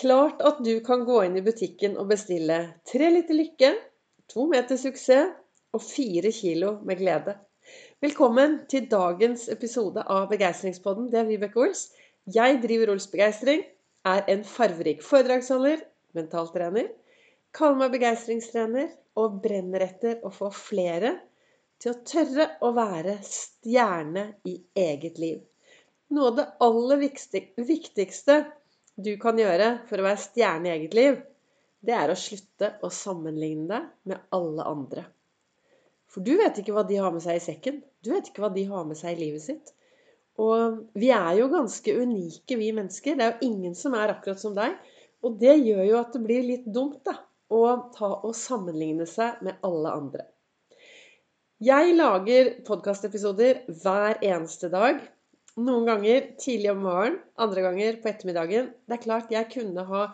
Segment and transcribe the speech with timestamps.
[0.00, 2.54] Klart at du kan gå inn i butikken og bestille
[2.88, 3.68] tre liter lykke,
[4.32, 5.34] to meter suksess
[5.76, 7.34] og fire kilo med glede.
[8.00, 11.10] Velkommen til dagens episode av Begeistringspodden.
[11.12, 11.82] Det er Vibeke Ols.
[12.32, 13.60] Jeg driver Ols Begeistring,
[14.08, 15.82] er en farverik foredragsholder,
[16.16, 16.88] mentaltrener,
[17.52, 18.88] kaller meg begeistringstrener
[19.20, 21.18] og brenner etter å få flere
[21.76, 25.44] til å tørre å være stjerne i eget liv.
[26.08, 27.04] Noe av det aller
[27.68, 28.38] viktigste
[29.04, 31.18] du kan gjøre for å være stjerne i eget liv,
[31.80, 35.04] det er å slutte å sammenligne deg med alle andre.
[36.10, 37.78] For du vet ikke hva de har med seg i sekken.
[38.02, 39.72] Du vet ikke hva de har med seg i livet sitt.
[40.40, 43.16] Og vi er jo ganske unike, vi mennesker.
[43.16, 44.74] Det er jo ingen som er akkurat som deg.
[45.22, 47.14] Og det gjør jo at det blir litt dumt da,
[47.50, 47.62] å
[47.94, 50.26] ta og sammenligne seg med alle andre.
[51.60, 55.02] Jeg lager podkastepisoder hver eneste dag.
[55.58, 58.70] Noen ganger tidlig om morgenen, andre ganger på ettermiddagen.
[58.86, 60.04] Det er klart jeg kunne ha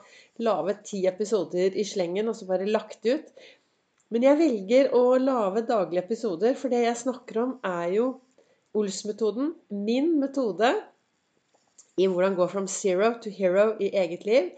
[0.43, 3.29] laget ti episoder i slengen og så bare lagt ut.
[4.09, 8.07] Men jeg velger å lage daglige episoder, for det jeg snakker om, er jo
[8.77, 9.55] Ols-metoden.
[9.73, 10.73] Min metode
[11.97, 14.51] i hvordan gå from zero to hero i eget liv.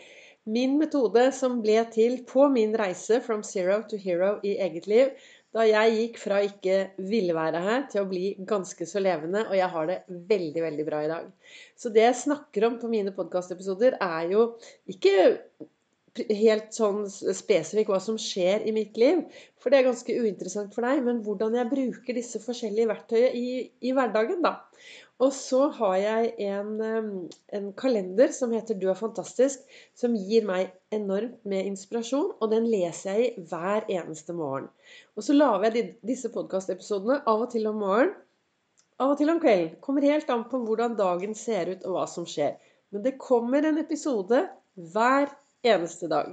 [0.49, 5.13] Min metode som ble til på min reise from zero to hero i eget liv
[5.59, 6.77] da jeg gikk fra ikke
[7.11, 10.87] ville være her til å bli ganske så levende, og jeg har det veldig, veldig
[10.87, 11.33] bra i dag.
[11.79, 14.45] Så det jeg snakker om på mine podkastepisoder, er jo
[14.91, 15.17] ikke
[16.39, 19.25] helt sånn spesifikt hva som skjer i mitt liv,
[19.59, 23.61] for det er ganske uinteressant for deg, men hvordan jeg bruker disse forskjellige verktøyene i,
[23.83, 24.57] i hverdagen, da.
[25.19, 26.77] Og så har jeg en,
[27.53, 32.37] en, kalender som heter 'Du er fantastisk', som gir meg enormt med inspirasjon.
[32.41, 34.69] Og den leser jeg i hver eneste morgen.
[35.17, 38.15] Og så lager jeg disse podkastepisodene av og til om morgenen,
[39.01, 39.75] av og til om kvelden.
[39.81, 42.55] Kommer helt an på hvordan dagen ser ut, og hva som skjer.
[42.91, 44.45] Men det kommer en episode
[44.95, 45.35] hver
[45.67, 46.31] eneste dag.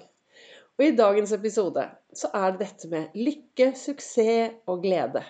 [0.78, 5.24] Og i dagens episode så er det dette med lykke, suksess og glede.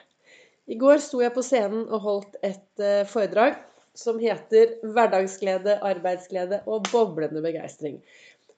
[0.65, 3.59] I går sto jeg på scenen og holdt et uh, foredrag
[3.95, 7.99] som heter 'Hverdagsglede, arbeidsglede og boblende begeistring'.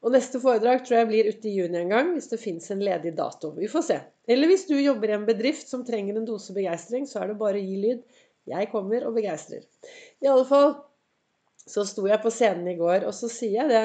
[0.06, 2.84] Og neste foredrag tror jeg blir ute i juni en gang, hvis det fins en
[2.86, 3.50] ledig dato.
[3.58, 3.98] Vi får se.
[4.30, 7.40] Eller hvis du jobber i en bedrift som trenger en dose begeistring, så er det
[7.42, 8.04] bare å gi lyd.
[8.48, 9.66] Jeg kommer og begeistrer.
[10.24, 10.78] I alle fall
[11.68, 13.84] så sto jeg på scenen i går, og så sier jeg det.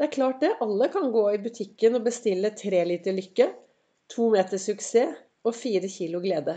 [0.00, 0.54] Det er klart det.
[0.64, 3.52] Alle kan gå i butikken og bestille tre liter lykke,
[4.10, 6.56] to meter suksess og fire kilo glede.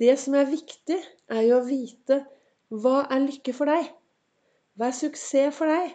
[0.00, 0.98] Det som er viktig,
[1.30, 2.24] er jo å vite
[2.74, 3.90] hva er lykke for deg?
[4.74, 5.92] Hva er suksess for deg?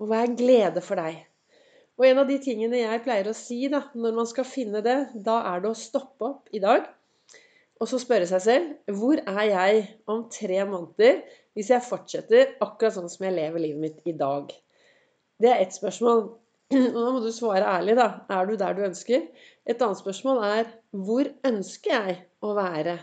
[0.00, 1.18] Og hva er glede for deg?
[1.96, 4.96] Og en av de tingene jeg pleier å si da, når man skal finne det,
[5.14, 6.88] da er det å stoppe opp i dag
[7.76, 11.20] og så spørre seg selv hvor er jeg om tre måneder
[11.56, 14.48] hvis jeg fortsetter akkurat sånn som jeg lever livet mitt i dag?
[15.40, 16.22] Det er ett spørsmål.
[16.96, 18.24] Og da må du svare ærlig, da.
[18.32, 19.26] Er du der du ønsker?
[19.68, 22.96] Et annet spørsmål er hvor ønsker jeg å være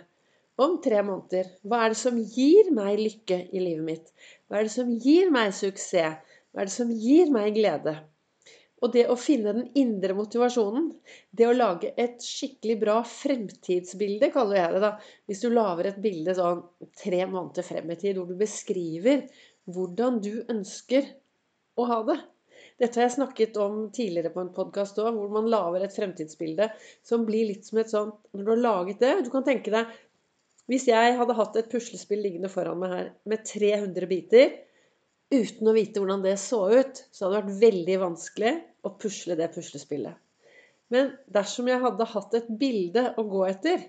[0.62, 1.50] om tre måneder.
[1.66, 4.09] Hva er det som gir meg lykke i livet mitt?
[4.47, 6.19] Hva er det som gir meg suksess?
[6.53, 7.96] Hva er det som gir meg glede?
[8.84, 10.90] Og det å finne den indre motivasjonen,
[11.31, 14.92] det å lage et skikkelig bra fremtidsbilde, kaller jeg det da.
[15.30, 16.66] Hvis du lager et bilde sånn
[17.00, 19.24] tre måneder frem i tid, hvor du beskriver
[19.72, 21.08] hvordan du ønsker
[21.80, 22.19] å ha det.
[22.81, 26.68] Dette har jeg snakket om tidligere på en podkast òg, hvor man lager et fremtidsbilde
[27.06, 29.92] som blir litt som et sånt Når du har laget det Du kan tenke deg
[30.72, 34.53] hvis jeg hadde hatt et puslespill liggende foran meg her med 300 biter,
[35.34, 38.53] uten å vite hvordan det så ut, så hadde det vært veldig vanskelig
[38.88, 40.16] å pusle det puslespillet.
[40.94, 43.84] Men dersom jeg hadde hatt et bilde å gå etter,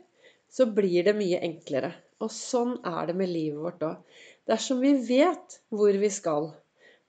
[0.50, 1.92] så blir det mye enklere.
[2.22, 4.20] Og sånn er det med livet vårt òg.
[4.48, 6.50] Dersom vi vet hvor vi skal,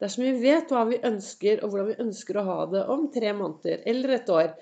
[0.02, 3.34] dersom vi vet hva vi ønsker, og hvordan vi ønsker å ha det om tre
[3.38, 4.53] måneder eller et år,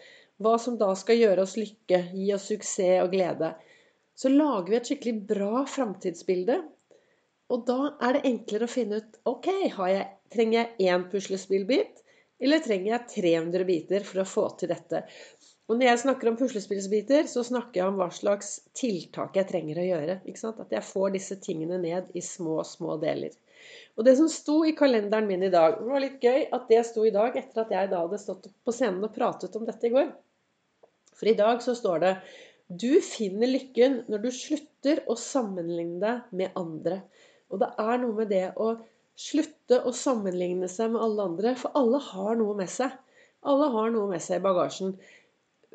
[0.43, 3.53] hva som da skal gjøre oss lykke, gi oss suksess og glede,
[4.15, 6.59] så lager vi et skikkelig bra framtidsbilde.
[7.53, 12.03] Og da er det enklere å finne ut ok, jeg, trenger jeg én puslespillbit,
[12.43, 15.03] eller trenger jeg 300 biter for å få til dette?
[15.71, 19.79] Og når jeg snakker om puslespillsbiter, så snakker jeg om hva slags tiltak jeg trenger
[19.79, 20.17] å gjøre.
[20.51, 23.31] At jeg får disse tingene ned i små, små deler.
[23.95, 26.81] Og det som sto i kalenderen min i dag Det var litt gøy at det
[26.83, 29.87] sto i dag etter at jeg da hadde stått på scenen og pratet om dette
[29.87, 30.09] i går.
[31.15, 32.13] For i dag så står det
[32.71, 37.01] du finner lykken når du slutter å sammenligne deg med andre.
[37.51, 38.73] Og det er noe med det å
[39.19, 42.93] slutte å sammenligne seg med alle andre, for alle har noe med seg.
[43.43, 44.95] Alle har noe med seg i bagasjen.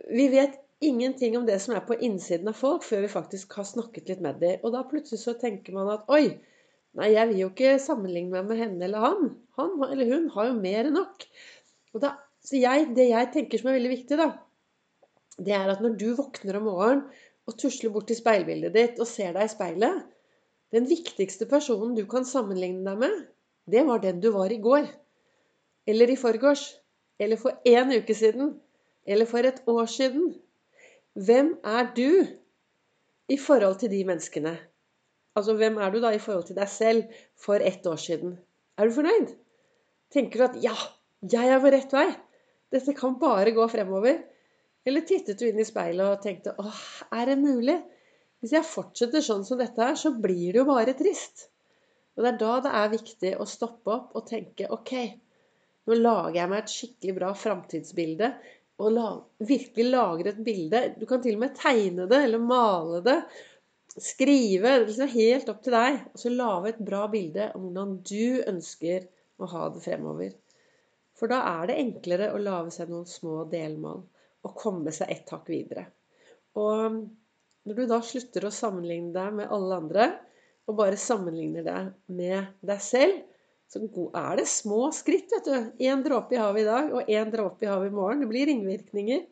[0.08, 3.69] Vi vet ingenting om det som er på innsiden av folk, før vi faktisk har
[3.69, 4.62] snakket litt med dem.
[4.62, 6.38] Og da plutselig så tenker man at oi,
[6.99, 9.31] nei, jeg vil jo ikke sammenligne meg med henne eller han.
[9.61, 11.29] Han eller hun har jo mer enn nok.
[11.94, 12.14] Og da,
[12.44, 14.32] så jeg, det jeg tenker som er veldig viktig, da,
[15.38, 17.05] det er at når du våkner om morgenen
[17.49, 20.06] og tusler bort til speilbildet ditt og ser deg i speilet
[20.75, 23.14] Den viktigste personen du kan sammenligne deg med,
[23.64, 24.85] det var den du var i går.
[25.88, 26.64] Eller i forgårs.
[27.19, 28.58] Eller for én uke siden.
[29.08, 30.35] Eller for et år siden.
[31.17, 32.26] Hvem er du
[33.32, 34.58] i forhold til de menneskene?
[35.37, 37.05] Altså, hvem er du da i forhold til deg selv
[37.40, 38.37] for ett år siden?
[38.76, 39.32] Er du fornøyd?
[40.12, 40.76] Tenker du at 'ja,
[41.32, 42.17] jeg er på rett vei'?
[42.73, 44.20] Dette kan bare gå fremover.
[44.88, 46.82] Eller tittet du inn i speilet og tenkte 'Åh,
[47.20, 47.81] er det mulig?'
[48.40, 51.49] Hvis jeg fortsetter sånn som dette her, så blir det jo bare trist.
[52.17, 54.93] Og det er da det er viktig å stoppe opp og tenke OK,
[55.88, 58.31] nå lager jeg meg et skikkelig bra framtidsbilde.
[58.79, 59.06] Og la,
[59.43, 60.82] virkelig lager et bilde.
[61.00, 63.17] Du kan til og med tegne det eller male det.
[63.90, 64.76] Skrive.
[64.79, 66.02] Det liksom helt opp til deg.
[66.12, 69.08] Og så lage et bra bilde om hvordan du ønsker
[69.43, 70.37] å ha det fremover.
[71.19, 74.05] For da er det enklere å lage seg noen små delmål
[74.48, 75.86] og komme seg ett hakk videre.
[76.58, 76.98] Og
[77.68, 80.08] når du da slutter å sammenligne deg med alle andre,
[80.68, 83.22] og bare sammenligner deg med deg selv,
[83.68, 83.80] så
[84.16, 85.84] er det små skritt, vet du.
[85.84, 88.22] Én dråpe i havet i dag og én dråpe i havet i morgen.
[88.24, 89.24] Det blir ringvirkninger.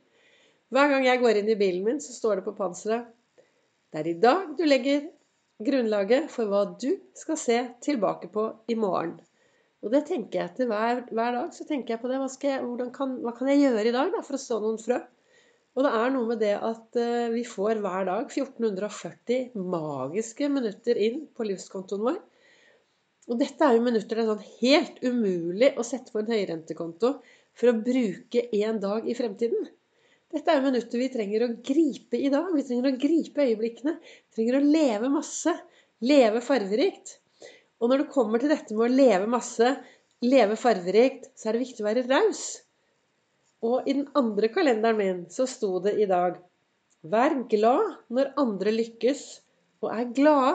[0.72, 3.12] Hver gang jeg går inn i bilen min, så står det på panseret
[3.92, 5.06] Det er i dag du legger
[5.64, 9.16] grunnlaget for hva du skal se tilbake på i morgen.
[9.86, 11.50] Og det tenker jeg etter hver, hver, dag.
[11.54, 12.18] så tenker jeg på det.
[12.18, 14.98] Hva, jeg, kan, hva kan, jeg gjøre i dag da, for å så noen frø?
[15.76, 20.98] Og det er noe med det at uh, vi får hver dag 1440 magiske minutter
[21.06, 22.18] inn på livskontoen vår.
[23.30, 27.12] Og dette er jo minutter det er sånn helt umulig å sette på en høyrentekonto
[27.56, 29.68] for å bruke én dag i fremtiden.
[30.34, 32.50] Dette er jo minutter vi trenger å gripe i dag.
[32.56, 33.94] Vi trenger å gripe øyeblikkene.
[34.02, 35.54] Vi trenger å leve masse.
[36.02, 37.20] Leve farverikt.
[37.81, 39.75] Og når det kommer til dette med å leve masse,
[40.25, 42.44] leve farverikt, så er det viktig å være raus.
[43.67, 46.38] Og i den andre kalenderen min så sto det i dag
[47.06, 49.20] Vær glad når andre lykkes,
[49.84, 50.55] og er glade.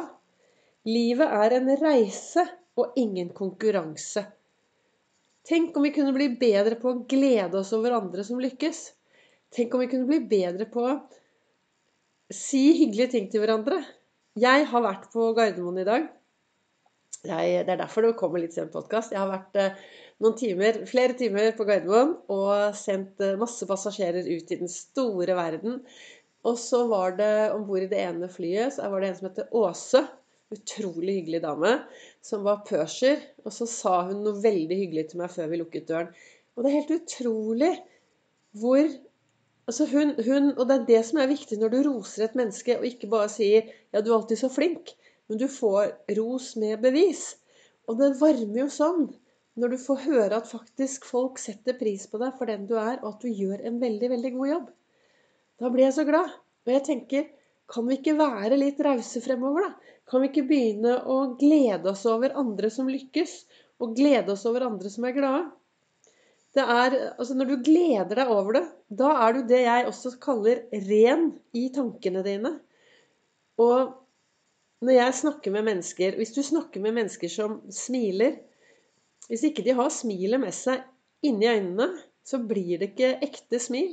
[0.90, 2.44] Livet er en reise
[2.76, 4.26] og ingen konkurranse.
[5.48, 8.82] Tenk om vi kunne bli bedre på å glede oss over andre som lykkes.
[9.54, 10.98] Tenk om vi kunne bli bedre på å
[12.34, 13.80] si hyggelige ting til hverandre.
[14.40, 16.10] Jeg har vært på Gardermoen i dag.
[17.22, 19.12] Jeg, det er derfor det kommer litt sent podkast.
[19.14, 19.76] Jeg har vært eh,
[20.26, 25.36] noen timer, flere timer på Gardermoen og sendt eh, masse passasjerer ut i den store
[25.38, 25.84] verden.
[26.50, 29.28] Og så var det om bord i det ene flyet så var det en som
[29.30, 30.02] heter Åse.
[30.52, 31.76] Utrolig hyggelig dame.
[32.26, 33.22] Som var pørser.
[33.46, 36.10] Og så sa hun noe veldig hyggelig til meg før vi lukket døren.
[36.58, 37.74] Og det er helt utrolig
[38.58, 38.86] hvor
[39.70, 42.74] Altså hun, hun, og det er det som er viktig når du roser et menneske,
[42.76, 44.96] og ikke bare sier 'ja, du er alltid så flink'.
[45.32, 47.22] Men du får ros med bevis.
[47.88, 49.06] Og det varmer jo sånn
[49.56, 52.98] når du får høre at faktisk folk setter pris på deg for den du er,
[53.00, 54.66] og at du gjør en veldig, veldig god jobb.
[55.64, 56.36] Da blir jeg så glad.
[56.68, 57.30] Og jeg tenker
[57.72, 59.96] kan vi ikke være litt rause fremover, da?
[60.12, 63.38] Kan vi ikke begynne å glede oss over andre som lykkes,
[63.80, 65.46] og glede oss over andre som er glade?
[66.52, 70.18] Det er, altså Når du gleder deg over det, da er du det jeg også
[70.20, 72.58] kaller ren i tankene dine.
[73.64, 74.01] Og
[74.82, 78.40] når jeg snakker med mennesker Hvis du snakker med mennesker som smiler
[79.28, 80.82] Hvis ikke de har smilet med seg
[81.22, 81.86] inni øynene,
[82.26, 83.92] så blir det ikke ekte smil.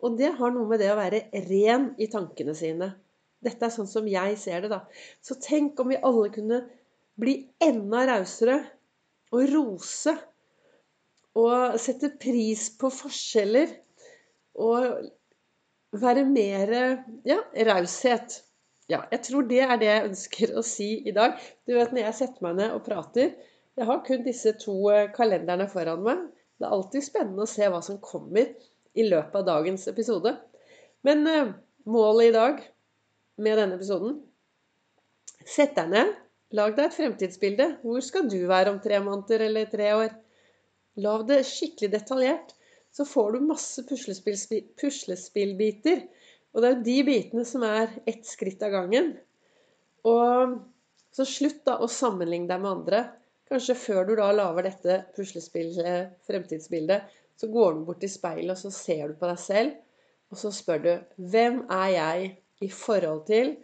[0.00, 2.92] Og det har noe med det å være ren i tankene sine.
[3.42, 4.84] Dette er sånn som jeg ser det, da.
[5.18, 6.60] Så tenk om vi alle kunne
[7.20, 8.60] bli enda rausere
[9.34, 10.14] og rose
[11.40, 13.74] og sette pris på forskjeller
[14.62, 15.10] og
[16.00, 16.72] være mer
[17.26, 18.40] ja, raushet.
[18.90, 21.36] Ja, jeg tror det er det jeg ønsker å si i dag.
[21.68, 23.36] Du vet, Når jeg setter meg ned og prater
[23.78, 26.24] Jeg har kun disse to eh, kalenderne foran meg.
[26.58, 28.50] Det er alltid spennende å se hva som kommer
[28.98, 30.34] i løpet av dagens episode.
[31.06, 31.52] Men uh,
[31.88, 32.58] målet i dag
[33.40, 34.18] med denne episoden
[35.48, 36.10] Sett deg ned.
[36.52, 37.66] Lag deg et fremtidsbilde.
[37.86, 40.10] Hvor skal du være om tre måneder eller tre år?
[41.00, 42.52] Lag det skikkelig detaljert.
[42.92, 46.02] Så får du masse puslespillbiter
[46.50, 49.12] og det er jo de bitene som er ett skritt av gangen.
[50.08, 50.56] Og
[51.14, 53.02] så slutt da å sammenligne deg med andre.
[53.50, 57.06] Kanskje før du da lager dette puslespillet, fremtidsbildet,
[57.38, 59.78] så går du bort til speilet, og så ser du på deg selv,
[60.30, 60.90] og så spør du
[61.32, 62.28] Hvem er jeg
[62.66, 63.56] i forhold til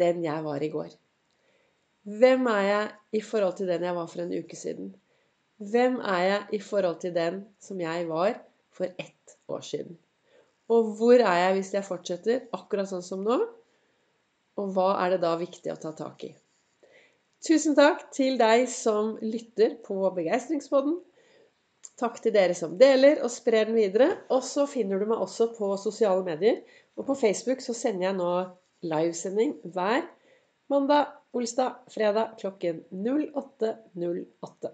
[0.00, 0.90] den jeg var i går?
[2.20, 4.92] Hvem er jeg i forhold til den jeg var for en uke siden?
[5.60, 8.38] Hvem er jeg i forhold til den som jeg var
[8.72, 9.98] for ett år siden?
[10.70, 13.40] Og hvor er jeg hvis jeg fortsetter akkurat sånn som nå?
[14.60, 16.32] Og hva er det da viktig å ta tak i?
[17.40, 20.98] Tusen takk til deg som lytter på Begeistringspodden.
[22.00, 24.10] Takk til dere som deler og sprer den videre.
[24.28, 26.60] Og så finner du meg også på sosiale medier.
[27.00, 28.32] Og på Facebook så sender jeg nå
[28.84, 30.04] livesending hver
[30.72, 34.68] mandag, olsdag, fredag klokken 08.08.